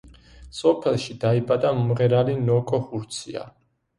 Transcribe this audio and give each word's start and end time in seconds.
სოფელში 0.59 1.15
დაიბადა 1.25 1.73
მომღერალი 1.79 2.37
ნოკო 2.49 2.79
ხურცია. 2.87 3.45